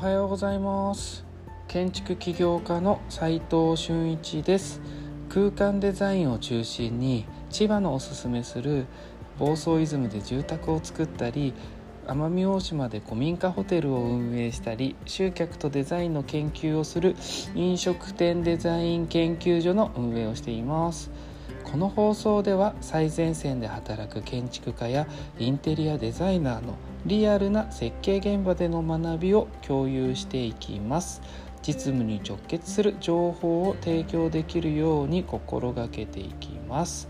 [0.00, 1.24] はようございます。
[1.66, 4.80] 建築起業家の斉藤俊一です。
[5.28, 8.86] 空間デザインを中心に千葉のおすすめする
[9.40, 11.52] 房総イズムで住宅を作ったり
[12.06, 17.16] 奄美大島で古民家ホテルを運営したり集客とデザインの研究をする
[17.56, 21.10] 飲食店デザイン研究所の運営をしています。
[21.70, 25.06] この放送では最前線で働く建築家や
[25.38, 31.20] インテリアデザイナーのリアルな設計現場での学びを共有していきます。
[31.60, 37.08] 実務に直結する情報を提供できるように心がけていきます。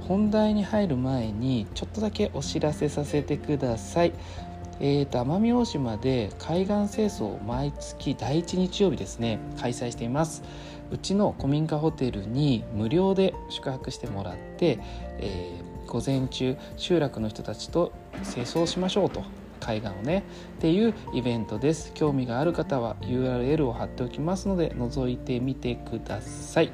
[0.00, 4.12] 本題に入る前にちょっとだけお知らせさせてください。
[4.82, 10.42] えーと、奄美大島で海岸清掃を毎月第1日曜日ですね開催しています。
[10.90, 14.78] うちの古民家ホテルに無料で宿泊してもらって、
[15.18, 17.92] えー、午前中集落の人たちと
[18.32, 19.22] 清掃しましょうと
[19.60, 20.24] 海岸をね
[20.56, 21.92] っていうイベントです。
[21.92, 26.72] 興味がある方は URL を貼っておきますので覗いてみてください。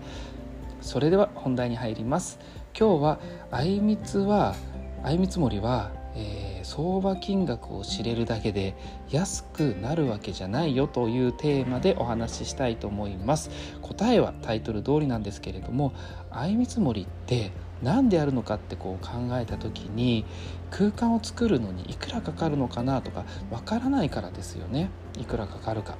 [0.81, 2.39] それでは本題に入ります。
[2.79, 3.19] 今日は
[3.51, 4.55] あいみつは
[5.03, 8.75] あいみつ森は、えー、相場金額を知れるだけで
[9.09, 13.51] 安くなるわけじゃないよというテーマでお話ししたいと思います
[13.83, 15.95] 答えはタイトル通りなんですけれども
[16.33, 17.53] あいみつ森って
[17.85, 20.25] 何でやるのかってこう考えた時に
[20.73, 25.97] 空間を作るのにいくらかかるのかなとかわからないからですよねいくらかかるか。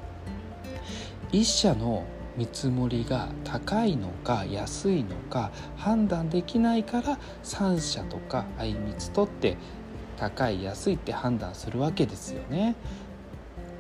[1.33, 2.05] 一社の
[2.37, 9.57] 見積もりが高いのか安いのか判断できないから3社とか相みつ取って
[10.17, 12.75] 高い安いって判断するわけですよね。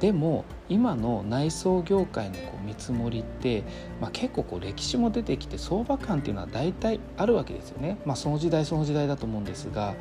[0.00, 3.64] でも今の内装業界のこう見積もりって、
[4.00, 9.94] まあ、結構こう歴史も出てきて相場感っていうのは大体あるわけですよね、まあ、その時代その時代だと思うんですが。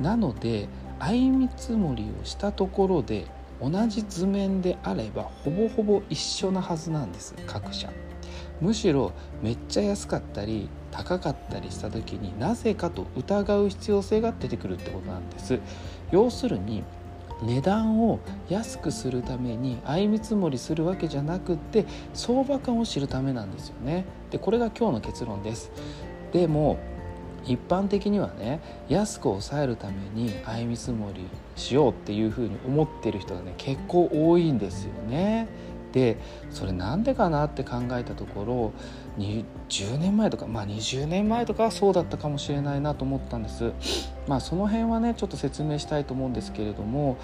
[0.00, 0.68] なので
[1.00, 3.26] 相見積もりをしたところで
[3.60, 7.90] 同じ図面であればほぼほぼ一緒なはずなんです各社。
[8.60, 9.12] むしろ
[9.42, 15.60] めっちゃ安かったり高かったりした時になぜかと疑う必要性が出てくるってことなんです。
[16.10, 16.84] 要するに
[17.42, 18.18] 値段を
[18.48, 24.04] 安くするために相見積もりするわけじゃなくって相場感を知るためなんですよね。
[24.30, 25.70] でこれが今日の結論です。
[26.32, 26.78] でも
[27.44, 35.46] 一般的にはね安く抑えるために相見積もりしようっていうふうに思ってる人がね結構多いんですよね。
[35.92, 36.18] で
[36.50, 38.72] それなんでかなって考えたところ
[39.18, 43.72] 10年前とかまあ20年前とかはそうだったかもしれないなと思ったんです。
[44.26, 47.16] まあその辺はねちょっと説明したいと思うんですけれども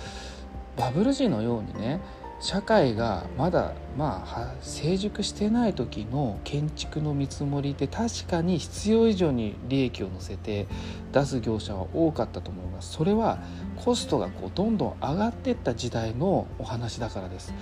[0.76, 2.00] バブル時のようにね
[2.40, 10.66] 社会がまだまあ成熟してない時の建築の見積もりって確かに必要以上に利益を乗せて
[11.12, 12.92] 出す業者は多かったと思います。
[12.92, 13.38] それは
[13.76, 17.54] コストがこうどんどん上がっていった時代のお話だからです。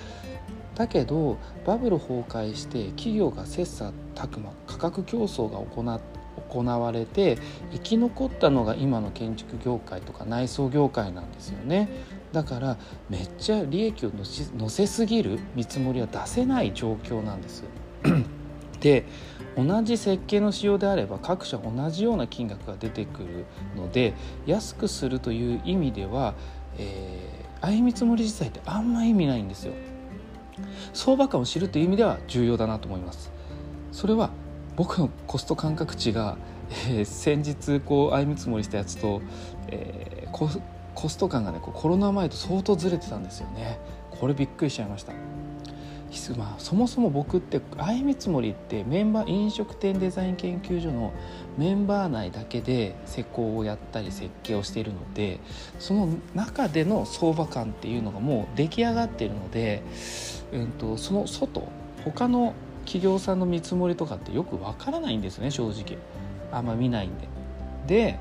[0.74, 5.82] だけどバブル崩壊して企業が切磋琢磨価格競争が行
[6.48, 7.38] 行われて
[7.72, 11.88] 生き残ったのが今の建築業界とか内装業界なんですよね。
[12.32, 12.78] だから
[13.10, 14.12] めっちゃ利益を
[14.56, 17.64] 乗せすぎる見積もりは出せない状況なんです
[18.80, 19.04] で
[19.54, 23.44] 同じ設計の仕様であれば各社同じような金額が出てくる
[23.76, 24.14] ので
[24.46, 26.34] 安くするという意味では、
[26.78, 29.74] えー、相見積もり自体ってあんま意味ないんですよ。
[30.92, 33.30] 相場感を知るという意味では重要だなと思います。
[33.92, 34.30] それは
[34.76, 36.36] 僕のコスト感覚値が、
[36.88, 39.20] えー、先日こう相見積もりしたやつと、
[39.68, 40.48] えー、コ
[40.94, 43.78] コスト感がねこうコロナ前と相当ずれてたんですよね。
[44.10, 45.12] これびっくりしちゃいました。
[46.36, 51.10] まあ、そもそも僕って相見積もりってメンバー飲食店デザイン研究所の
[51.56, 55.40] メンバー内だけで施工をやったり設計をしているので
[55.78, 59.82] その中での相場感っていうのがもう出来上がっているので、
[60.52, 61.68] うんと、その外
[62.04, 62.54] 他の
[62.84, 65.98] 企業さんの見積もりとかってよくわからないんですね正直
[66.50, 67.28] あんま見ないんで。
[67.86, 68.18] で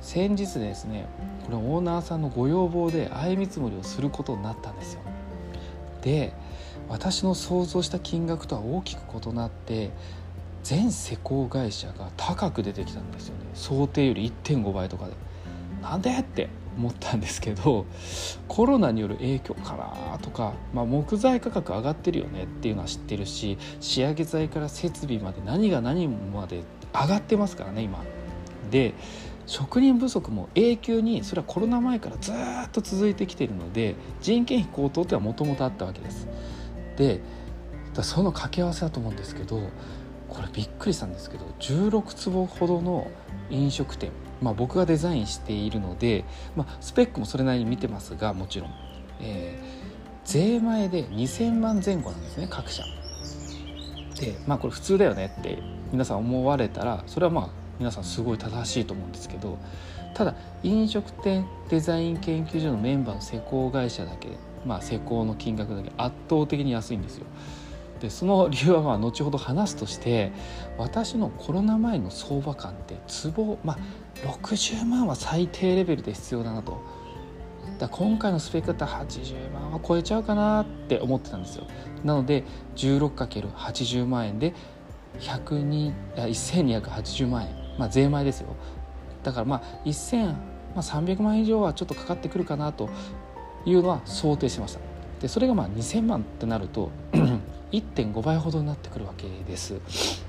[0.00, 1.06] 先日ですね
[1.44, 5.00] これオーナーさんのご要望で相見積もりをすることになったんですよ。
[6.02, 6.32] で
[6.88, 9.90] 私の想像した金額とは大きく異なって
[10.62, 15.12] 全施工会社が高く出てきたんですよね想定より1.5倍とかで。
[15.82, 17.86] なんでって思ったんですけど
[18.48, 26.62] コロナによる影響かなとか、まあ、木材価格上がってるよねっていうのは知ってるし仕上げ材から設備まで何が何まで
[26.92, 28.02] 上がってますからね今。
[28.70, 28.94] で
[29.46, 32.34] 職人不足も永久にそれはコロナ前からずっ
[32.70, 36.28] と続いてきているので人件費高騰ってはもともとあったわけです。
[36.96, 37.20] で
[38.02, 39.60] その掛け合わせだと思うんですけど
[40.28, 43.10] これびっくりしたんですけど16坪ほどの
[43.50, 46.24] 飲食店、まあ、僕がデザインしているので、
[46.56, 48.70] まあ、スペックもそれなりに見てますがもちろん、
[49.20, 49.58] え
[50.24, 52.84] 税前で2000万前後なんですね各社。
[54.20, 55.58] でまあこれ普通だよねって
[55.92, 57.48] 皆さん思われたらそれはまあ
[57.78, 59.58] 皆さんすごい正しいと思うんですけど
[60.14, 64.28] ただ飲食店デザイン研究所のメンバーの施工会社だけ
[64.66, 67.26] まあ施工の金額だけ圧倒的に安いんですよ。
[68.00, 70.32] でその理由はまあ後ほど話すとして
[70.78, 72.96] 私のコロナ前の相場感って
[73.34, 73.78] 壺、まあ、
[74.26, 76.80] 60万は最低レベルで必要だなと。
[77.78, 81.66] だ今回のスペックだったら80万は超えちゃうかなって思ってたんですよ。
[82.04, 82.44] なので
[82.76, 84.54] 16×80 万円で
[85.18, 87.54] 1280万円。
[87.78, 88.48] まあ税前ですよ。
[89.22, 92.88] だからまあ1300万以上はちょっとかかってくるかなと
[93.66, 94.80] いうのは想定してました。
[95.20, 96.90] でそれがまあ2000万ってなると
[97.72, 99.74] 1.5倍ほどになってくるわけです、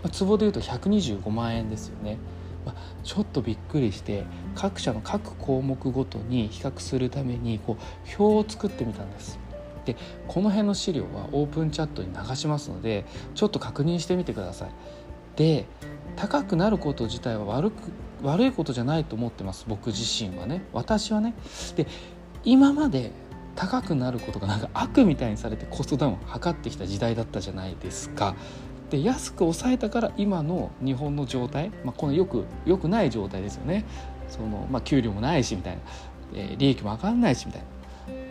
[0.04, 2.18] まあ、壺でいうと125万円ですよね、
[2.66, 9.40] まあ、ちょっとびっくりして各社の各項目ごとに比較するためにこう表を作ってみたんです。
[9.86, 9.96] で
[10.28, 13.04] この辺の資料はオープンチャットに流しますので
[13.34, 14.72] ちょっと確認してみてください。
[15.36, 15.66] で
[16.16, 17.92] 高くなること自体は悪く
[18.22, 19.66] 悪いことじゃないと思ってます。
[19.68, 20.64] 僕自身はね。
[20.74, 21.34] 私はね。
[21.76, 21.88] で
[22.44, 23.12] 今まで
[23.56, 28.36] 高くなることがなんか悪みたいにされてコストダウンを図ってきた時代だったじゃないですか。
[28.90, 33.86] で安く抑えたから今の日本の状態、まあ、このよくよくない状態ですよね
[34.28, 35.82] その、まあ、給料もないしみたいな、
[36.36, 37.68] えー、利益も上がらないしみたいな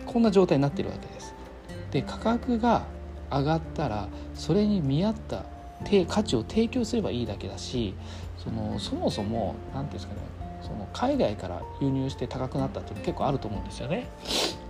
[0.05, 1.35] こんな状態になってるわけです。
[1.91, 2.85] で価格が
[3.31, 5.45] 上がったらそれに見合った
[6.09, 7.95] 価値を提供すればいいだけだし
[8.37, 10.21] そのそもそも何ていうんですかね
[10.63, 14.09] その海外から輸入して高くなったって結構あると思うんですよね。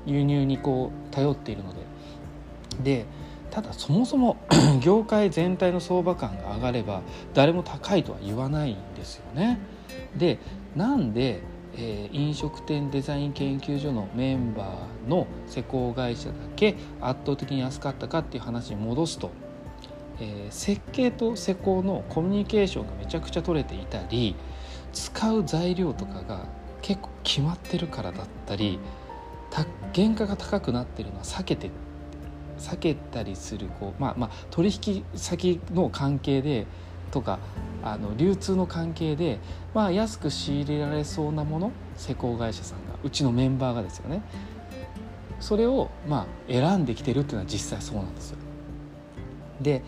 [0.07, 1.81] 輸入にこう頼っているので
[2.83, 3.07] で
[3.51, 4.37] ただそもそも
[4.81, 7.03] 業界全体の相場感が上がれば
[7.35, 9.59] 誰も高いとは言わないんですよね。
[10.17, 10.39] で
[10.77, 11.41] なんで、
[11.75, 19.31] えー、飲食店デザイン研究所のメンバーの施工会社だけ圧倒的に安かったかっていう話に戻すと、
[20.21, 24.37] えー、設計と施工のコミュニケーションがめちゃくちゃ取れていたり
[24.93, 26.47] 使う材料とかが
[26.83, 28.79] 結構決まってるからだったり
[29.95, 31.71] 原価が高くなってるのは避けて
[32.59, 36.67] 避けたりするこう、まあ、まあ取引先の関係で
[37.11, 37.39] とか
[37.83, 39.39] あの流通の関係で、
[39.75, 44.23] まあ、安く仕入れられそうなもの施工会社さんがうちのメンバーがですよね
[45.41, 48.39] それをまあ選んできてるっていうのは実際そうなんですよ。
[49.61, 49.83] で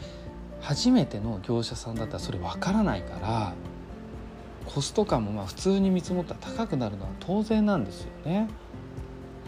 [0.61, 3.53] 初めての業者さんだったらそれ分からないから
[4.65, 8.49] コスト感もまあ普通に見積もったら高くなるのは当然なんですよね。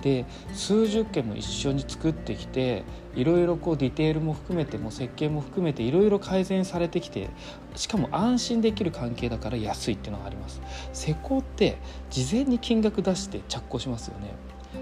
[0.05, 2.85] で数十件も一緒に作ってきて
[3.15, 7.31] いろいろこうディテールも含めても設計も含めていろいろ改善されてきて
[7.75, 10.61] しかも安心できる関係だから安いっていうのがあります。
[10.93, 11.79] 施工って
[12.11, 14.35] 事前に金額出して着工しますよね。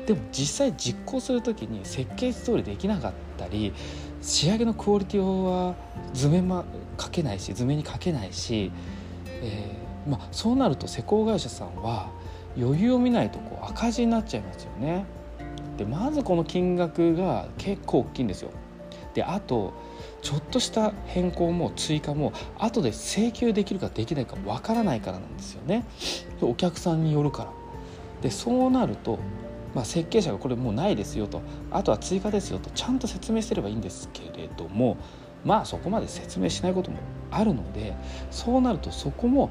[0.06, 3.72] でも実際実行する時に設計図通りできなかったり
[4.22, 5.76] 仕上げのクオリティは
[6.14, 6.64] 図面も
[6.98, 8.72] 書けないし図面に書けないし、
[9.28, 12.10] えーまあ、そうなると施工会社さんは
[12.56, 15.04] 余裕を見ないとこ赤字になっちゃいますよね。
[15.76, 18.50] でまずこの金額が結構大きいんですよ。
[19.14, 19.72] であと
[20.22, 25.84] ちょっとした変更も追加も後で請求できるかできないかわからないからなんですよね。
[26.40, 27.52] お客さんによるから。
[28.22, 29.18] でそうなると、
[29.74, 34.96] まあ、設計者がこれもうないですよとあとは追加ですよとちゃんと説明すればいいんですけれども
[35.44, 36.98] まあそこまで説明しないことも
[37.32, 37.94] あるので
[38.31, 39.50] そうなるとそこも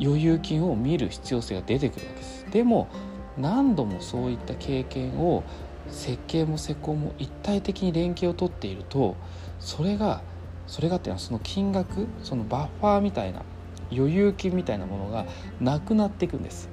[0.00, 2.46] 余裕金を見る必要性が出てくるわけです。
[2.50, 2.88] でも
[3.38, 5.44] 何度もそういった経験を
[5.88, 9.16] 設計も施工も一体的に連携を取っていると
[9.58, 10.22] それが
[10.66, 13.42] それがっていうのはその金額そのバッファーみたいな
[13.92, 15.26] 余裕金みたいなものが
[15.60, 16.68] なくなっていくんです。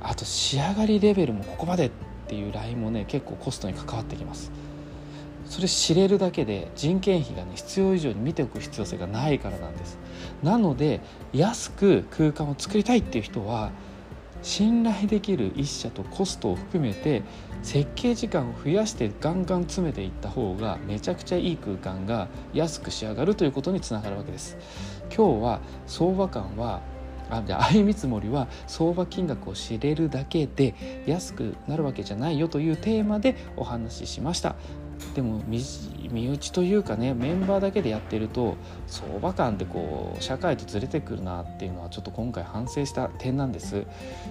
[0.00, 1.90] あと仕上がりレベルもここまでっ
[2.28, 4.52] ていうラインもね結構コストに関わってきます。
[5.48, 9.98] それ知れるだけで人件費がね必要以上に見ておく必要性がないからなんです。
[10.42, 11.00] なので
[11.32, 13.70] 安く空間を作りたいっていう人は
[14.42, 17.22] 信頼できる一社とコストを含めて
[17.62, 24.56] 設計時間を増やしてガンガン詰めていった方がめちゃくちゃいい空間が安く仕上がるということにつながるわけです。
[25.14, 26.82] 今日は相場感は
[27.30, 30.74] あで相見積もりは相場金額を知れるだけで
[31.06, 34.56] 安くなるわけじゃないよというテーマでお話ししました。
[35.14, 38.56] でも身内というかねメンバーだけでやってると
[38.86, 43.84] 相場感ってこう社会とずれてくるなっていうのはちょっと今回反省した点なんです。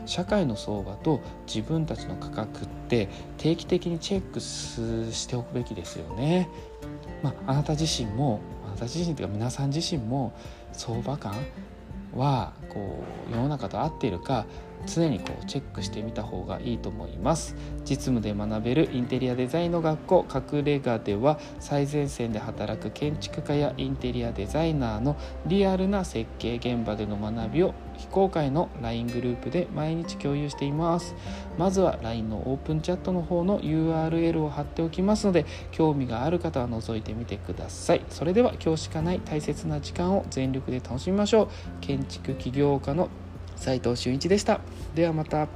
[0.06, 6.50] 社会の相場と自分たちの価格って定期的にチェックしておくべきですよね、
[7.24, 10.34] まあ、あなた自身もあなた自身というか皆さん自身も
[10.74, 11.34] 相場感
[12.18, 14.46] はこう世の中と合っているか
[14.86, 17.56] 常にこうチェックしてみた方がいいと思います。
[17.84, 31.16] 実務で学べるインテリアデザインの学校隠れ家では最前線で働く建築家やインテリアデザイナーのリアルな設計現場での学びを非公開の LINE グループで毎日共有しています。
[31.58, 38.02] まずは LINE のオープンチャットの方の URL を貼っておきますので興味がある方は覗いてみてください。
[38.10, 41.48] それでは今日しかない大切な時間を全力で楽しみましょう。
[41.82, 43.10] 建築起業家の
[43.56, 44.62] 斉藤俊一でした。
[44.96, 45.48] ではまた。